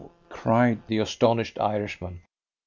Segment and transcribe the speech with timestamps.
[0.29, 2.23] cried the astonished Irishman.